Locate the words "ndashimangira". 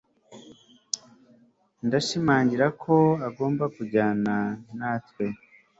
1.85-2.65